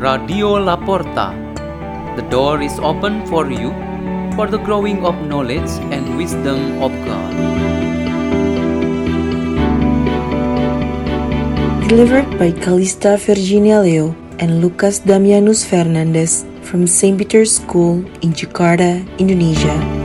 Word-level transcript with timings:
Radio 0.00 0.56
Laporta. 0.56 1.36
The 2.16 2.24
door 2.32 2.62
is 2.62 2.80
open 2.80 3.20
for 3.26 3.52
you 3.52 3.68
for 4.32 4.48
the 4.48 4.56
growing 4.56 5.04
of 5.04 5.12
knowledge 5.28 5.68
and 5.92 6.16
wisdom 6.16 6.80
of 6.80 6.88
God. 7.04 7.32
Delivered 11.84 12.32
by 12.40 12.48
Calista 12.64 13.18
Virginia 13.20 13.84
Leo 13.84 14.16
and 14.38 14.64
Lucas 14.64 15.00
Damianus 15.04 15.68
Fernandez 15.68 16.46
from 16.62 16.86
St. 16.86 17.18
Peter's 17.18 17.60
School 17.60 18.00
in 18.24 18.32
Jakarta, 18.32 19.04
Indonesia. 19.20 19.99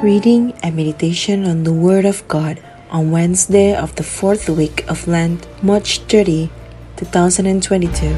Reading 0.00 0.56
and 0.62 0.76
meditation 0.76 1.44
on 1.44 1.64
the 1.64 1.76
Word 1.76 2.06
of 2.06 2.26
God 2.26 2.56
on 2.88 3.10
Wednesday 3.10 3.76
of 3.76 3.94
the 3.96 4.02
fourth 4.02 4.48
week 4.48 4.88
of 4.88 5.06
Lent, 5.06 5.44
March 5.62 6.00
30, 6.08 6.48
2022. 6.96 8.08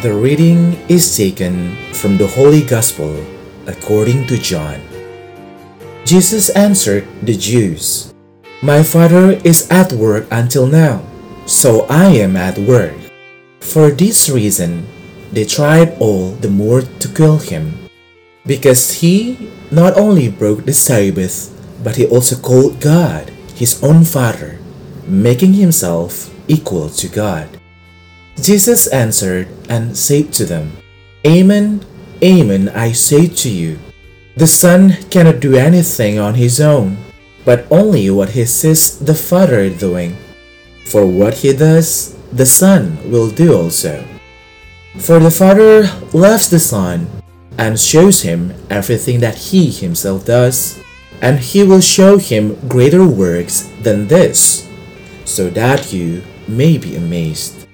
The 0.00 0.08
reading 0.08 0.72
is 0.88 1.14
taken 1.14 1.76
from 1.92 2.16
the 2.16 2.32
Holy 2.32 2.64
Gospel 2.64 3.12
according 3.66 4.26
to 4.28 4.38
John. 4.38 4.80
Jesus 6.06 6.48
answered 6.56 7.04
the 7.20 7.36
Jews, 7.36 8.14
My 8.62 8.82
Father 8.82 9.32
is 9.44 9.68
at 9.68 9.92
work 9.92 10.24
until 10.30 10.66
now, 10.66 11.04
so 11.44 11.84
I 11.92 12.06
am 12.06 12.36
at 12.36 12.56
work. 12.56 13.05
For 13.66 13.90
this 13.90 14.30
reason, 14.30 14.86
they 15.32 15.44
tried 15.44 15.98
all 15.98 16.32
the 16.38 16.48
more 16.48 16.80
to 16.82 17.08
kill 17.08 17.38
him, 17.38 17.76
because 18.46 19.02
he 19.02 19.50
not 19.70 19.98
only 19.98 20.30
broke 20.30 20.64
the 20.64 20.72
Sabbath, 20.72 21.52
but 21.82 21.96
he 21.96 22.06
also 22.06 22.40
called 22.40 22.80
God 22.80 23.28
his 23.54 23.82
own 23.82 24.04
Father, 24.04 24.58
making 25.06 25.54
himself 25.54 26.32
equal 26.48 26.88
to 26.90 27.08
God. 27.08 27.48
Jesus 28.40 28.86
answered 28.88 29.48
and 29.68 29.96
said 29.96 30.32
to 30.34 30.46
them, 30.46 30.72
Amen, 31.26 31.84
amen, 32.22 32.70
I 32.70 32.92
say 32.92 33.26
to 33.26 33.50
you, 33.50 33.78
the 34.36 34.46
Son 34.46 34.96
cannot 35.10 35.40
do 35.40 35.56
anything 35.56 36.18
on 36.18 36.34
his 36.34 36.60
own, 36.60 36.96
but 37.44 37.66
only 37.70 38.10
what 38.10 38.30
he 38.30 38.44
sees 38.44 38.98
the 39.00 39.14
Father 39.14 39.68
doing. 39.68 40.16
For 40.86 41.04
what 41.04 41.42
he 41.42 41.52
does, 41.52 42.15
the 42.36 42.44
Son 42.44 42.98
will 43.10 43.30
do 43.30 43.56
also. 43.56 44.04
For 44.98 45.18
the 45.18 45.30
Father 45.30 45.88
loves 46.12 46.50
the 46.50 46.60
Son 46.60 47.08
and 47.56 47.80
shows 47.80 48.20
him 48.20 48.52
everything 48.68 49.20
that 49.20 49.36
he 49.36 49.70
himself 49.70 50.26
does, 50.26 50.78
and 51.22 51.38
he 51.38 51.64
will 51.64 51.80
show 51.80 52.18
him 52.18 52.60
greater 52.68 53.06
works 53.06 53.72
than 53.80 54.08
this, 54.08 54.68
so 55.24 55.48
that 55.48 55.94
you 55.94 56.22
may 56.46 56.76
be 56.76 56.94
amazed. 56.96 57.66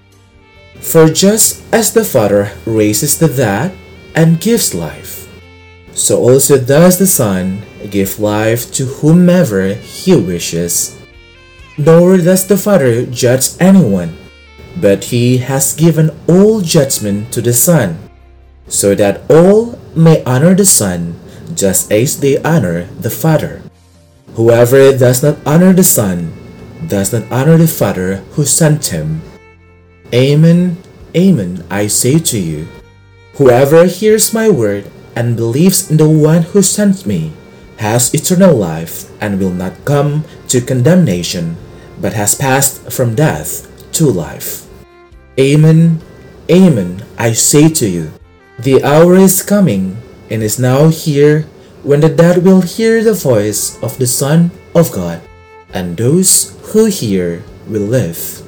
For 0.79 1.09
just 1.09 1.63
as 1.75 1.93
the 1.93 2.05
Father 2.05 2.53
raises 2.65 3.19
the 3.19 3.27
dead 3.27 3.75
and 4.15 4.41
gives 4.41 4.75
life, 4.75 5.27
so 5.91 6.23
also 6.23 6.55
does 6.63 6.99
the 6.99 7.07
Son 7.07 7.63
give 7.91 8.21
life 8.21 8.71
to 8.79 8.87
whomever 9.03 9.75
he 9.75 10.15
wishes. 10.15 10.97
Nor 11.77 12.19
does 12.19 12.47
the 12.47 12.57
Father 12.57 13.07
judge 13.07 13.59
anyone, 13.59 14.22
but 14.77 15.13
he 15.13 15.39
has 15.39 15.75
given 15.75 16.11
all 16.29 16.61
judgment 16.61 17.33
to 17.33 17.41
the 17.41 17.53
Son, 17.53 17.99
so 18.69 18.95
that 18.95 19.23
all 19.31 19.79
may 19.95 20.23
honor 20.25 20.55
the 20.55 20.65
Son 20.65 21.19
just 21.55 21.93
as 21.93 22.21
they 22.21 22.41
honor 22.43 22.89
the 23.01 23.11
Father. 23.11 23.63
Whoever 24.35 24.97
does 24.97 25.23
not 25.23 25.37
honor 25.45 25.73
the 25.73 25.85
Son 25.85 26.33
does 26.89 27.13
not 27.13 27.31
honor 27.31 27.59
the 27.59 27.69
Father 27.69 28.25
who 28.33 28.45
sent 28.45 28.87
him. 28.87 29.21
Amen, 30.13 30.79
amen, 31.17 31.65
I 31.71 31.87
say 31.87 32.19
to 32.19 32.39
you, 32.39 32.69
whoever 33.37 33.85
hears 33.85 34.33
my 34.33 34.49
word 34.49 34.91
and 35.15 35.37
believes 35.37 35.91
in 35.91 35.97
the 35.97 36.09
one 36.09 36.43
who 36.43 36.63
sent 36.63 37.07
me 37.07 37.33
has 37.79 38.15
eternal 38.15 38.55
life 38.55 39.11
and 39.21 39.39
will 39.39 39.53
not 39.53 39.85
come 39.85 40.25
to 40.49 40.61
condemnation, 40.61 41.57
but 42.01 42.13
has 42.13 42.35
passed 42.35 42.93
from 42.93 43.15
death 43.15 43.67
to 43.93 44.07
life. 44.07 44.62
Amen, 45.41 46.01
amen, 46.51 47.07
I 47.17 47.33
say 47.33 47.71
to 47.81 47.89
you, 47.89 48.13
the 48.59 48.85
hour 48.85 49.17
is 49.17 49.41
coming 49.41 49.97
and 50.29 50.43
is 50.43 50.59
now 50.59 50.89
here 50.89 51.49
when 51.83 52.01
the 52.01 52.13
dead 52.13 52.45
will 52.45 52.61
hear 52.61 53.03
the 53.03 53.15
voice 53.15 53.83
of 53.83 53.97
the 53.97 54.07
Son 54.07 54.51
of 54.75 54.93
God, 54.93 55.23
and 55.73 55.97
those 55.97 56.53
who 56.73 56.85
hear 56.85 57.43
will 57.67 57.89
live. 57.89 58.45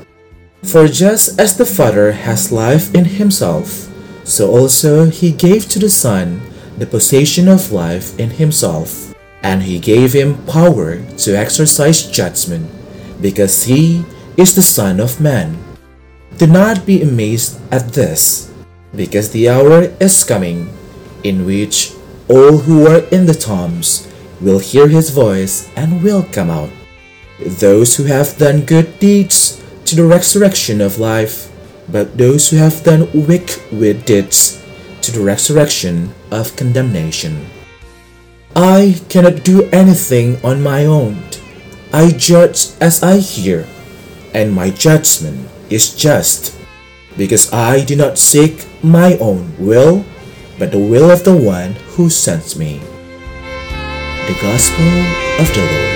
For 0.62 0.86
just 0.86 1.40
as 1.40 1.56
the 1.56 1.64
Father 1.64 2.12
has 2.12 2.52
life 2.52 2.94
in 2.94 3.16
himself, 3.16 3.88
so 4.24 4.52
also 4.52 5.06
he 5.06 5.32
gave 5.32 5.68
to 5.70 5.78
the 5.78 5.88
Son 5.88 6.42
the 6.76 6.86
possession 6.86 7.48
of 7.48 7.72
life 7.72 8.12
in 8.20 8.28
himself, 8.36 9.14
and 9.42 9.62
he 9.62 9.78
gave 9.78 10.12
him 10.12 10.36
power 10.44 11.00
to 11.24 11.32
exercise 11.32 12.04
judgment, 12.04 12.68
because 13.22 13.64
he 13.64 14.04
is 14.36 14.54
the 14.54 14.62
Son 14.62 15.00
of 15.00 15.18
Man. 15.18 15.56
Do 16.38 16.48
not 16.48 16.84
be 16.84 17.00
amazed 17.00 17.60
at 17.70 17.94
this, 17.94 18.50
because 18.90 19.30
the 19.30 19.48
hour 19.48 19.94
is 20.00 20.24
coming 20.24 20.66
in 21.22 21.46
which 21.46 21.94
all 22.28 22.58
who 22.58 22.88
are 22.90 23.06
in 23.14 23.26
the 23.26 23.38
tombs 23.38 24.10
will 24.40 24.58
hear 24.58 24.88
his 24.88 25.10
voice 25.10 25.70
and 25.76 26.02
will 26.02 26.26
come 26.34 26.50
out. 26.50 26.70
Those 27.38 27.96
who 27.96 28.04
have 28.10 28.36
done 28.36 28.66
good 28.66 28.98
deeds 28.98 29.62
to 29.86 29.94
the 29.94 30.04
resurrection 30.04 30.80
of 30.80 30.98
life, 30.98 31.52
but 31.88 32.18
those 32.18 32.50
who 32.50 32.56
have 32.56 32.82
done 32.82 33.06
wicked 33.14 34.04
deeds 34.04 34.58
to 35.02 35.12
the 35.12 35.22
resurrection 35.22 36.14
of 36.32 36.56
condemnation. 36.56 37.46
I 38.56 38.98
cannot 39.08 39.44
do 39.44 39.70
anything 39.70 40.42
on 40.42 40.62
my 40.62 40.84
own. 40.84 41.22
I 41.92 42.10
judge 42.10 42.74
as 42.80 43.02
I 43.04 43.18
hear, 43.18 43.66
and 44.34 44.50
my 44.52 44.70
judgment 44.70 45.46
is 45.70 45.94
just, 45.94 46.56
because 47.16 47.52
I 47.52 47.84
do 47.84 47.96
not 47.96 48.18
seek 48.18 48.66
my 48.82 49.16
own 49.18 49.54
will, 49.58 50.04
but 50.58 50.72
the 50.72 50.78
will 50.78 51.10
of 51.10 51.24
the 51.24 51.36
one 51.36 51.72
who 51.96 52.10
sent 52.10 52.56
me. 52.56 52.78
The 54.26 54.36
Gospel 54.40 54.86
of 55.40 55.54
the 55.54 55.60
Lord. 55.60 55.94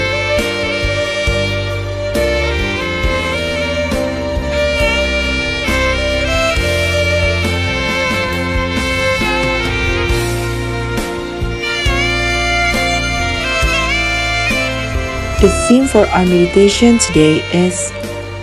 The 15.40 15.48
theme 15.68 15.86
for 15.86 16.04
our 16.08 16.26
meditation 16.26 16.98
today 16.98 17.38
is 17.54 17.92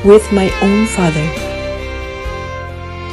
With 0.05 0.31
My 0.31 0.53
Own 0.61 0.85
Father. 0.85 1.25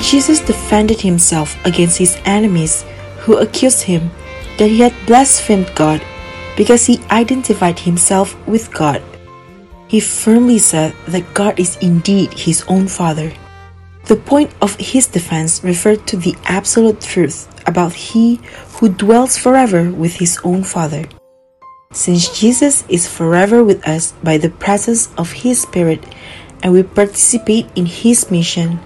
Jesus 0.02 0.40
defended 0.40 1.00
himself 1.00 1.56
against 1.64 1.96
his 1.96 2.18
enemies 2.26 2.84
who 3.20 3.38
accused 3.38 3.80
him 3.80 4.10
that 4.58 4.68
he 4.68 4.80
had 4.80 4.92
blasphemed 5.06 5.72
God 5.74 6.04
because 6.54 6.84
he 6.84 7.00
identified 7.10 7.78
himself 7.78 8.36
with 8.46 8.70
God. 8.70 9.00
He 9.88 10.00
firmly 10.00 10.58
said 10.58 10.94
that 11.08 11.32
God 11.32 11.58
is 11.58 11.78
indeed 11.80 12.34
his 12.34 12.62
own 12.68 12.88
Father. 12.88 13.32
The 14.04 14.16
point 14.16 14.52
of 14.60 14.76
his 14.76 15.06
defense 15.06 15.64
referred 15.64 16.06
to 16.08 16.18
the 16.18 16.36
absolute 16.44 17.00
truth 17.00 17.48
about 17.66 17.94
he 17.94 18.38
who 18.76 18.90
dwells 18.90 19.38
forever 19.38 19.90
with 19.90 20.12
his 20.12 20.38
own 20.44 20.62
Father. 20.62 21.08
Since 21.92 22.40
Jesus 22.40 22.84
is 22.88 23.06
forever 23.06 23.62
with 23.62 23.86
us 23.86 24.12
by 24.24 24.38
the 24.38 24.48
presence 24.48 25.12
of 25.18 25.30
His 25.30 25.60
Spirit 25.60 26.02
and 26.62 26.72
we 26.72 26.82
participate 26.82 27.66
in 27.74 27.86
His 27.86 28.30
mission, 28.30 28.80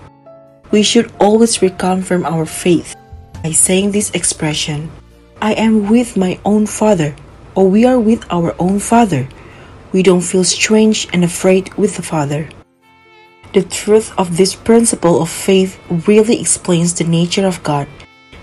we 0.70 0.82
should 0.82 1.12
always 1.20 1.58
reconfirm 1.58 2.24
our 2.24 2.46
faith 2.46 2.96
by 3.42 3.52
saying 3.52 3.92
this 3.92 4.10
expression 4.10 4.90
I 5.40 5.52
am 5.52 5.88
with 5.88 6.16
my 6.16 6.40
own 6.44 6.66
Father, 6.66 7.14
or 7.54 7.68
we 7.68 7.84
are 7.84 8.00
with 8.00 8.24
our 8.30 8.54
own 8.58 8.80
Father. 8.80 9.28
We 9.92 10.02
don't 10.02 10.24
feel 10.24 10.44
strange 10.44 11.08
and 11.12 11.22
afraid 11.22 11.72
with 11.74 11.96
the 11.96 12.02
Father. 12.02 12.48
The 13.52 13.62
truth 13.62 14.12
of 14.18 14.36
this 14.36 14.54
principle 14.54 15.22
of 15.22 15.30
faith 15.30 15.78
really 15.88 16.40
explains 16.40 16.94
the 16.94 17.04
nature 17.04 17.46
of 17.46 17.62
God 17.62 17.88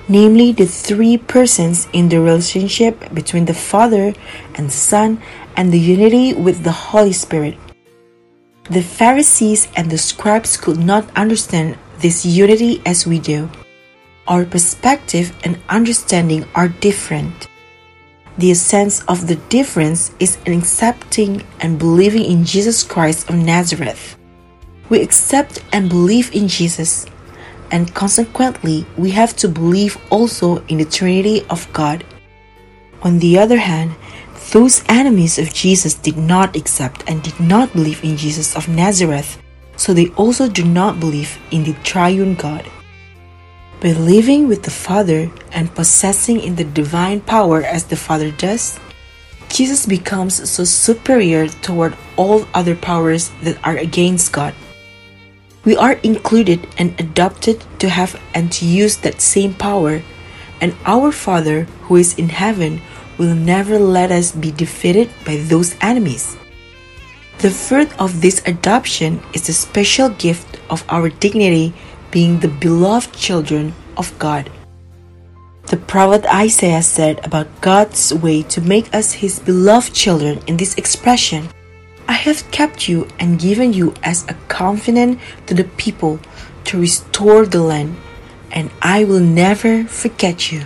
namely 0.08 0.52
the 0.52 0.66
three 0.66 1.18
persons 1.18 1.88
in 1.94 2.10
the 2.10 2.20
relationship 2.20 3.14
between 3.14 3.46
the 3.46 3.54
Father 3.54 4.14
and 4.56 4.72
Son 4.72 5.22
and 5.56 5.72
the 5.72 5.80
unity 5.80 6.34
with 6.34 6.64
the 6.64 6.72
Holy 6.72 7.14
Spirit. 7.14 7.56
The 8.70 8.82
Pharisees 8.82 9.68
and 9.76 9.92
the 9.92 9.98
scribes 9.98 10.56
could 10.56 10.80
not 10.80 11.12
understand 11.18 11.78
this 12.00 12.26
unity 12.26 12.82
as 12.86 13.06
we 13.06 13.20
do. 13.20 13.50
Our 14.26 14.46
perspective 14.46 15.36
and 15.44 15.60
understanding 15.68 16.46
are 16.56 16.70
different. 16.70 17.50
The 18.38 18.52
essence 18.52 19.04
of 19.10 19.28
the 19.28 19.36
difference 19.52 20.12
is 20.20 20.38
in 20.46 20.58
accepting 20.58 21.44
and 21.60 21.78
believing 21.78 22.24
in 22.24 22.46
Jesus 22.46 22.84
Christ 22.84 23.30
of 23.30 23.36
Nazareth. 23.36 24.18
We 24.88 25.02
accept 25.02 25.62
and 25.74 25.90
believe 25.90 26.34
in 26.34 26.48
Jesus, 26.48 27.06
and 27.70 27.94
consequently, 27.94 28.86
we 28.98 29.12
have 29.12 29.36
to 29.44 29.50
believe 29.50 29.98
also 30.10 30.64
in 30.68 30.78
the 30.78 30.86
Trinity 30.86 31.46
of 31.50 31.68
God. 31.74 32.06
On 33.02 33.20
the 33.20 33.38
other 33.38 33.58
hand, 33.58 33.92
those 34.52 34.84
enemies 34.90 35.40
of 35.40 35.54
Jesus 35.54 35.94
did 35.94 36.18
not 36.18 36.56
accept 36.56 37.04
and 37.08 37.22
did 37.24 37.40
not 37.40 37.74
believe 37.74 38.04
in 38.04 38.18
Jesus 38.18 38.56
of 38.56 38.68
Nazareth, 38.68 39.42
so 39.78 39.94
they 39.94 40.10
also 40.10 40.50
do 40.50 40.64
not 40.64 41.00
believe 41.00 41.40
in 41.52 41.64
the 41.64 41.74
triune 41.84 42.36
God. 42.36 42.70
Believing 43.80 44.48
with 44.48 44.64
the 44.64 44.72
Father 44.72 45.30
and 45.52 45.74
possessing 45.76 46.40
in 46.40 46.56
the 46.56 46.64
divine 46.64 47.22
power 47.22 47.64
as 47.64 47.86
the 47.86 47.96
Father 47.96 48.32
does, 48.32 48.80
Jesus 49.50 49.86
becomes 49.86 50.50
so 50.50 50.64
superior 50.64 51.48
toward 51.48 51.96
all 52.16 52.48
other 52.54 52.76
powers 52.76 53.30
that 53.44 53.58
are 53.64 53.78
against 53.78 54.32
God. 54.32 54.54
We 55.66 55.78
are 55.78 55.94
included 56.04 56.68
and 56.78 57.00
adopted 57.00 57.64
to 57.80 57.90
have 57.90 58.20
and 58.34 58.52
to 58.54 58.66
use 58.66 58.98
that 58.98 59.22
same 59.22 59.54
power, 59.54 60.02
and 60.60 60.76
our 60.86 61.12
Father 61.12 61.64
who 61.86 61.98
is 61.98 62.18
in 62.18 62.30
heaven 62.30 62.82
will 63.18 63.36
never 63.36 63.80
let 63.80 64.12
us 64.12 64.32
be 64.32 64.52
defeated 64.52 65.10
by 65.26 65.38
those 65.48 65.76
enemies. 65.82 66.38
The 67.40 67.50
fruit 67.50 67.92
of 68.00 68.22
this 68.22 68.42
adoption 68.46 69.22
is 69.34 69.48
the 69.48 69.54
special 69.54 70.10
gift 70.10 70.60
of 70.70 70.86
our 70.90 71.10
dignity 71.10 71.74
being 72.12 72.40
the 72.40 72.48
beloved 72.48 73.14
children 73.14 73.74
of 73.98 74.14
God. 74.20 74.50
The 75.68 75.78
prophet 75.78 76.26
Isaiah 76.28 76.84
said 76.84 77.26
about 77.26 77.48
God's 77.62 78.14
way 78.14 78.44
to 78.54 78.62
make 78.62 78.94
us 78.94 79.14
his 79.14 79.40
beloved 79.40 79.94
children 79.94 80.40
in 80.48 80.58
this 80.58 80.76
expression 80.76 81.50
I 82.08 82.14
have 82.14 82.50
kept 82.52 82.90
you 82.90 83.08
and 83.20 83.40
given 83.40 83.72
you 83.72 83.94
as 84.04 84.26
a 84.28 84.36
covenant 84.48 85.20
to 85.48 85.54
the 85.54 85.64
people 85.64 86.20
to 86.66 86.80
restore 86.80 87.46
the 87.46 87.62
land, 87.62 87.96
and 88.52 88.70
I 88.82 89.06
will 89.06 89.22
never 89.22 89.86
forget 89.86 90.52
you. 90.52 90.64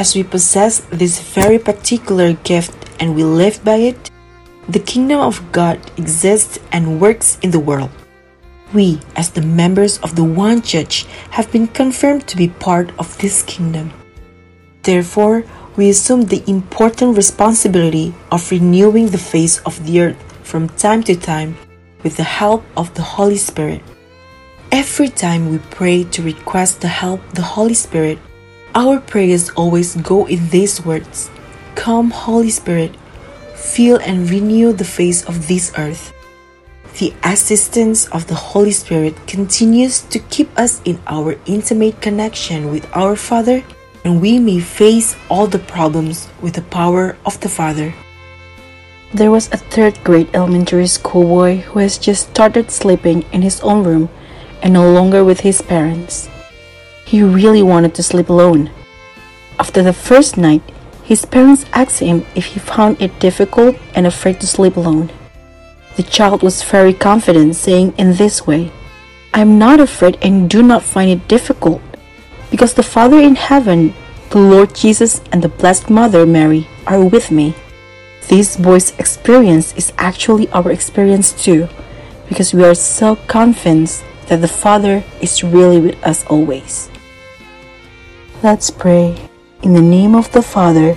As 0.00 0.14
we 0.14 0.22
possess 0.22 0.80
this 0.88 1.20
very 1.20 1.58
particular 1.58 2.32
gift 2.32 2.88
and 3.00 3.14
we 3.14 3.22
live 3.22 3.62
by 3.62 3.76
it, 3.90 4.10
the 4.66 4.78
kingdom 4.78 5.20
of 5.20 5.52
God 5.52 5.76
exists 5.98 6.58
and 6.72 6.98
works 6.98 7.36
in 7.42 7.50
the 7.50 7.60
world. 7.60 7.90
We, 8.72 9.02
as 9.14 9.28
the 9.28 9.42
members 9.42 9.98
of 9.98 10.16
the 10.16 10.24
one 10.24 10.62
church, 10.62 11.04
have 11.36 11.52
been 11.52 11.66
confirmed 11.66 12.26
to 12.28 12.38
be 12.38 12.48
part 12.48 12.92
of 12.98 13.18
this 13.18 13.42
kingdom. 13.42 13.92
Therefore, 14.84 15.44
we 15.76 15.90
assume 15.90 16.22
the 16.22 16.44
important 16.46 17.14
responsibility 17.14 18.14
of 18.32 18.50
renewing 18.50 19.08
the 19.08 19.26
face 19.32 19.58
of 19.68 19.84
the 19.84 20.00
earth 20.00 20.20
from 20.42 20.70
time 20.80 21.02
to 21.02 21.14
time 21.14 21.58
with 22.02 22.16
the 22.16 22.30
help 22.40 22.64
of 22.74 22.94
the 22.94 23.02
Holy 23.02 23.36
Spirit. 23.36 23.82
Every 24.72 25.10
time 25.10 25.50
we 25.50 25.58
pray 25.58 26.04
to 26.04 26.22
request 26.22 26.80
the 26.80 26.88
help 26.88 27.20
of 27.20 27.34
the 27.34 27.50
Holy 27.52 27.74
Spirit, 27.74 28.18
our 28.74 29.00
prayers 29.00 29.50
always 29.50 29.96
go 29.96 30.26
in 30.26 30.48
these 30.50 30.84
words 30.84 31.30
Come, 31.74 32.10
Holy 32.10 32.50
Spirit, 32.50 32.94
fill 33.54 33.98
and 34.00 34.28
renew 34.28 34.72
the 34.72 34.84
face 34.84 35.24
of 35.24 35.48
this 35.48 35.72
earth. 35.78 36.12
The 36.98 37.14
assistance 37.22 38.08
of 38.08 38.26
the 38.26 38.34
Holy 38.34 38.72
Spirit 38.72 39.16
continues 39.26 40.02
to 40.10 40.18
keep 40.18 40.50
us 40.58 40.82
in 40.84 41.00
our 41.06 41.38
intimate 41.46 42.00
connection 42.02 42.70
with 42.70 42.84
our 42.94 43.16
Father, 43.16 43.62
and 44.04 44.20
we 44.20 44.38
may 44.38 44.60
face 44.60 45.16
all 45.28 45.46
the 45.46 45.60
problems 45.60 46.28
with 46.42 46.54
the 46.54 46.66
power 46.68 47.16
of 47.24 47.40
the 47.40 47.48
Father. 47.48 47.94
There 49.14 49.30
was 49.30 49.48
a 49.48 49.56
third 49.56 50.02
grade 50.04 50.28
elementary 50.34 50.86
school 50.86 51.24
boy 51.24 51.58
who 51.58 51.78
has 51.78 51.98
just 51.98 52.30
started 52.30 52.70
sleeping 52.70 53.24
in 53.32 53.42
his 53.42 53.60
own 53.60 53.84
room 53.84 54.08
and 54.62 54.72
no 54.72 54.90
longer 54.92 55.24
with 55.24 55.40
his 55.40 55.62
parents. 55.62 56.28
He 57.10 57.24
really 57.24 57.64
wanted 57.64 57.92
to 57.96 58.04
sleep 58.04 58.28
alone. 58.28 58.70
After 59.58 59.82
the 59.82 59.92
first 59.92 60.36
night, 60.36 60.62
his 61.02 61.24
parents 61.24 61.66
asked 61.72 61.98
him 61.98 62.24
if 62.36 62.44
he 62.44 62.60
found 62.60 63.02
it 63.02 63.18
difficult 63.18 63.74
and 63.96 64.06
afraid 64.06 64.38
to 64.38 64.46
sleep 64.46 64.76
alone. 64.76 65.10
The 65.96 66.04
child 66.04 66.44
was 66.44 66.62
very 66.62 66.94
confident, 66.94 67.56
saying 67.56 67.94
in 67.98 68.14
this 68.14 68.46
way, 68.46 68.70
I 69.34 69.40
am 69.40 69.58
not 69.58 69.80
afraid 69.80 70.18
and 70.22 70.48
do 70.48 70.62
not 70.62 70.84
find 70.84 71.10
it 71.10 71.26
difficult, 71.26 71.82
because 72.48 72.74
the 72.74 72.84
Father 72.84 73.18
in 73.18 73.34
heaven, 73.34 73.92
the 74.30 74.38
Lord 74.38 74.72
Jesus, 74.72 75.20
and 75.32 75.42
the 75.42 75.48
Blessed 75.48 75.90
Mother 75.90 76.24
Mary 76.24 76.68
are 76.86 77.04
with 77.04 77.32
me. 77.32 77.56
This 78.28 78.56
boy's 78.56 78.94
experience 79.00 79.74
is 79.74 79.92
actually 79.98 80.48
our 80.50 80.70
experience 80.70 81.32
too, 81.32 81.66
because 82.28 82.54
we 82.54 82.62
are 82.62 82.76
so 82.76 83.16
convinced 83.26 84.04
that 84.28 84.42
the 84.42 84.54
Father 84.62 85.02
is 85.20 85.42
really 85.42 85.80
with 85.80 85.98
us 86.06 86.24
always. 86.26 86.88
Let's 88.42 88.70
pray. 88.70 89.20
In 89.60 89.74
the 89.74 89.84
name 89.84 90.16
of 90.16 90.32
the 90.32 90.40
Father, 90.40 90.96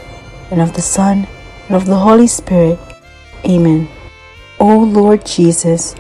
and 0.50 0.62
of 0.62 0.72
the 0.76 0.82
Son, 0.82 1.28
and 1.68 1.76
of 1.76 1.86
the 1.86 2.00
Holy 2.00 2.26
Spirit. 2.26 2.80
Amen. 3.44 3.90
O 4.62 4.80
Lord 4.80 5.26
Jesus, 5.26 5.94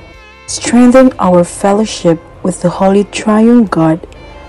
strengthen 0.47 1.11
our 1.19 1.43
fellowship 1.43 2.17
with 2.43 2.61
the 2.61 2.69
Holy 2.69 3.03
Triune 3.11 3.65
God, 3.65 4.07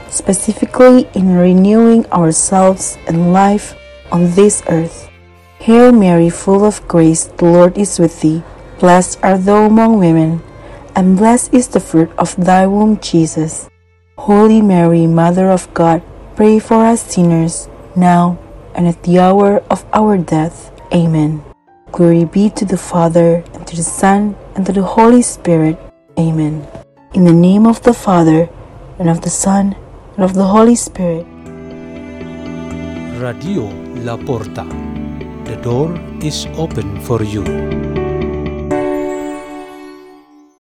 specifically 0.08 1.10
in 1.14 1.34
renewing 1.34 2.06
ourselves 2.12 2.96
and 3.08 3.32
life 3.32 3.74
on 4.12 4.30
this 4.38 4.62
earth. 4.68 5.10
Hail 5.58 5.90
Mary, 5.90 6.30
full 6.30 6.64
of 6.64 6.86
grace, 6.86 7.24
the 7.24 7.46
Lord 7.46 7.76
is 7.76 7.98
with 7.98 8.20
thee. 8.20 8.44
Blessed 8.78 9.18
art 9.20 9.42
thou 9.42 9.66
among 9.66 9.98
women, 9.98 10.44
and 10.94 11.18
blessed 11.18 11.52
is 11.52 11.66
the 11.66 11.80
fruit 11.80 12.12
of 12.18 12.36
thy 12.38 12.68
womb, 12.68 13.00
Jesus. 13.00 13.68
Holy 14.16 14.62
Mary, 14.62 15.08
Mother 15.08 15.50
of 15.50 15.66
God, 15.74 16.00
Pray 16.34 16.58
for 16.58 16.82
us 16.84 17.14
sinners, 17.14 17.68
now 17.94 18.36
and 18.74 18.88
at 18.88 19.00
the 19.04 19.20
hour 19.20 19.62
of 19.70 19.86
our 19.92 20.18
death. 20.18 20.74
Amen. 20.92 21.44
Glory 21.92 22.24
be 22.24 22.50
to 22.50 22.64
the 22.64 22.76
Father, 22.76 23.44
and 23.54 23.64
to 23.68 23.76
the 23.76 23.86
Son, 23.86 24.34
and 24.56 24.66
to 24.66 24.72
the 24.72 24.82
Holy 24.82 25.22
Spirit. 25.22 25.78
Amen. 26.18 26.66
In 27.14 27.22
the 27.22 27.32
name 27.32 27.68
of 27.68 27.82
the 27.86 27.94
Father, 27.94 28.50
and 28.98 29.08
of 29.08 29.20
the 29.22 29.30
Son, 29.30 29.76
and 30.16 30.24
of 30.24 30.34
the 30.34 30.42
Holy 30.42 30.74
Spirit. 30.74 31.24
Radio 33.22 33.70
La 34.02 34.16
Porta. 34.16 34.66
The 35.46 35.54
door 35.62 35.94
is 36.18 36.50
open 36.58 36.98
for 37.06 37.22
you. 37.22 37.93